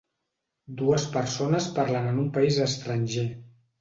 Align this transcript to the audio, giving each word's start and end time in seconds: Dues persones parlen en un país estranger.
Dues 0.79 1.03
persones 1.17 1.67
parlen 1.77 2.07
en 2.13 2.23
un 2.25 2.33
país 2.39 2.59
estranger. 2.67 3.29